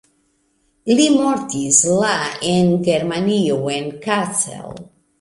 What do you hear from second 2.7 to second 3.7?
Germanio